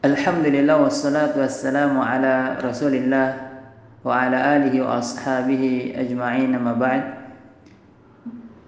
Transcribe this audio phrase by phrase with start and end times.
[0.00, 3.36] Alhamdulillah wassalatu wassalamu ala Rasulillah
[4.00, 7.04] wa ala alihi wa ashabihi ajma'in amma ba'd.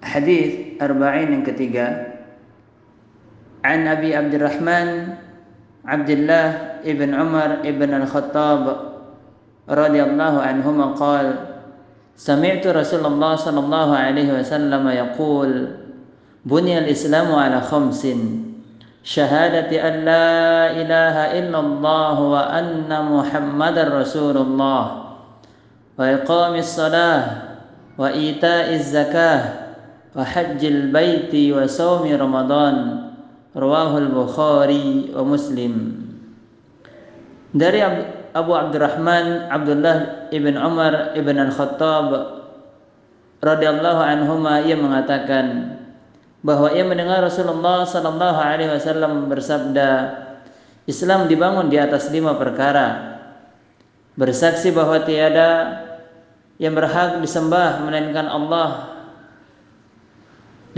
[0.05, 2.21] Hadis arba'in yang ketiga.
[3.65, 5.17] An Abi Abdurrahman
[5.81, 8.93] Abdullah ibn Umar ibn Al-Khattab
[9.65, 11.49] radhiyallahu anhuma qala
[12.13, 15.49] سمعت رسول الله صلى الله عليه وسلم يقول
[16.45, 18.05] بني الإسلام على خمس
[19.03, 20.31] شهادة أن لا
[20.71, 24.83] إله إلا الله وأن محمد رسول الله
[25.99, 27.23] وإقام الصلاة
[27.99, 29.41] وإيتاء الزكاة
[30.15, 32.75] وحج البيت وصوم رمضان
[33.53, 35.73] رواه البخاري ومسلم.
[37.53, 37.85] dari
[38.33, 42.09] Abu Abdurrahman Abdullah ibn Umar ibn Al-Khattab
[43.45, 45.77] radhiyallahu anhuma ia mengatakan
[46.43, 49.89] bahwa ia mendengar Rasulullah sallallahu alaihi wasallam bersabda
[50.83, 53.15] Islam dibangun di atas lima perkara.
[54.13, 55.81] Bersaksi bahwa tiada
[56.61, 58.93] yang berhak disembah melainkan Allah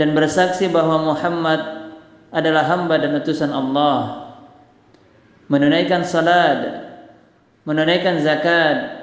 [0.00, 1.92] dan bersaksi bahwa Muhammad
[2.32, 4.24] adalah hamba dan utusan Allah.
[5.50, 6.86] Menunaikan salat
[7.66, 9.02] menunaikan zakat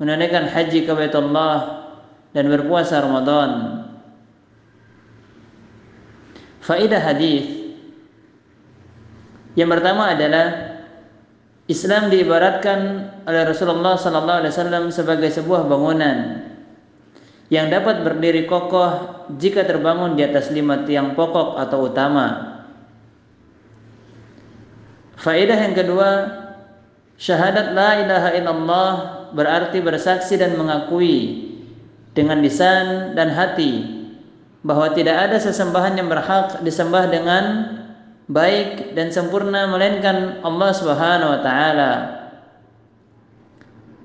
[0.00, 1.84] menunaikan haji ke Baitullah
[2.32, 3.79] dan berpuasa Ramadan
[6.70, 7.50] Faidah hadis
[9.58, 10.78] yang pertama adalah
[11.66, 16.46] Islam diibaratkan oleh Rasulullah sallallahu alaihi wasallam sebagai sebuah bangunan
[17.50, 22.26] yang dapat berdiri kokoh jika terbangun di atas lima tiang pokok atau utama.
[25.18, 26.10] Faedah yang kedua,
[27.18, 28.92] syahadat la ilaha illallah
[29.34, 31.50] berarti bersaksi dan mengakui
[32.14, 33.99] dengan lisan dan hati
[34.60, 37.44] bahwa tidak ada sesembahan yang berhak disembah dengan
[38.30, 41.92] baik dan sempurna melainkan Allah Subhanahu wa taala.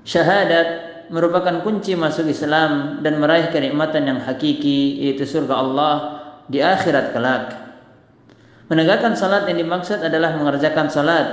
[0.06, 0.68] Syahadat
[1.10, 5.94] merupakan kunci masuk Islam dan meraih kenikmatan yang hakiki yaitu surga Allah
[6.50, 7.44] di akhirat kelak.
[8.66, 11.26] Menegakkan salat yang dimaksud adalah mengerjakan salat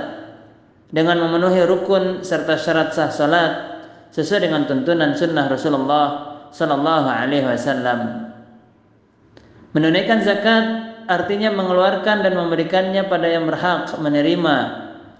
[0.94, 3.52] dengan memenuhi rukun serta syarat sah salat
[4.14, 6.06] sesuai dengan tuntunan sunnah Rasulullah
[6.54, 8.23] sallallahu alaihi wasallam.
[9.74, 14.56] Menunaikan zakat artinya mengeluarkan dan memberikannya pada yang berhak menerima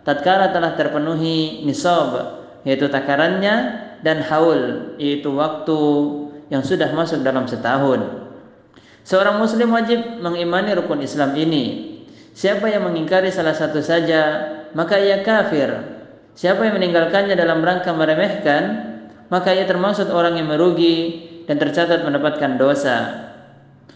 [0.06, 5.80] tatkala telah terpenuhi nisab yaitu takarannya dan haul yaitu waktu
[6.54, 8.24] yang sudah masuk dalam setahun.
[9.02, 11.98] Seorang muslim wajib mengimani rukun Islam ini.
[12.30, 15.70] Siapa yang mengingkari salah satu saja, maka ia kafir.
[16.34, 18.62] Siapa yang meninggalkannya dalam rangka meremehkan,
[19.28, 22.96] maka ia termasuk orang yang merugi dan tercatat mendapatkan dosa.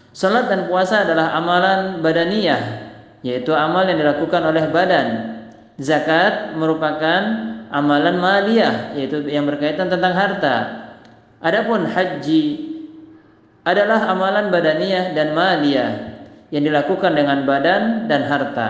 [0.09, 2.61] Salat dan puasa adalah amalan badaniyah,
[3.21, 5.07] yaitu amal yang dilakukan oleh badan.
[5.77, 7.21] Zakat merupakan
[7.69, 10.55] amalan maliyah, yaitu yang berkaitan tentang harta.
[11.39, 12.43] Adapun haji
[13.63, 15.91] adalah amalan badaniyah dan maliyah
[16.49, 18.69] yang dilakukan dengan badan dan harta.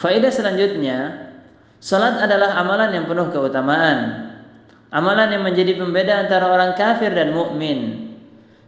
[0.00, 1.28] Faedah selanjutnya,
[1.76, 4.32] salat adalah amalan yang penuh keutamaan.
[4.88, 8.07] Amalan yang menjadi pembeda antara orang kafir dan mukmin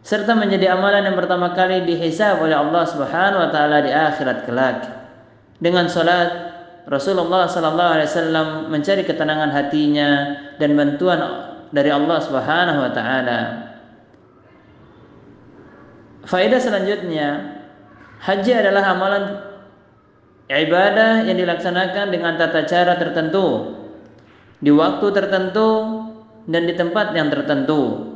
[0.00, 4.78] serta menjadi amalan yang pertama kali dihisab oleh Allah Subhanahu wa taala di akhirat kelak.
[5.60, 6.50] Dengan salat
[6.88, 10.10] Rasulullah sallallahu alaihi wasallam mencari ketenangan hatinya
[10.56, 11.20] dan bantuan
[11.70, 13.40] dari Allah Subhanahu wa taala.
[16.26, 17.28] Faedah selanjutnya,
[18.24, 19.24] haji adalah amalan
[20.50, 23.78] ibadah yang dilaksanakan dengan tata cara tertentu,
[24.58, 25.68] di waktu tertentu
[26.50, 28.09] dan di tempat yang tertentu.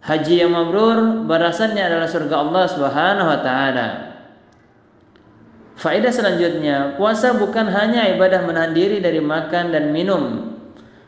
[0.00, 3.88] Haji yang mabrur barasannya adalah surga Allah Subhanahu wa taala.
[5.76, 10.56] Faedah selanjutnya, puasa bukan hanya ibadah menahan diri dari makan dan minum.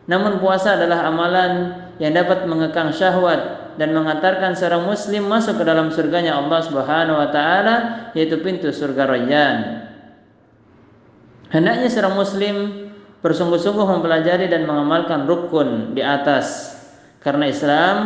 [0.09, 5.89] Namun puasa adalah amalan yang dapat mengekang syahwat dan mengantarkan seorang muslim masuk ke dalam
[5.89, 7.75] surganya Allah Subhanahu wa taala
[8.13, 9.57] yaitu pintu surga Rayyan.
[11.53, 12.57] Hendaknya seorang muslim
[13.21, 16.77] bersungguh-sungguh mempelajari dan mengamalkan rukun di atas
[17.21, 17.97] karena Islam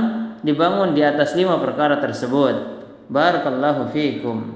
[0.47, 2.79] dibangun di atas lima perkara tersebut.
[3.11, 4.56] Barakallahu fiikum.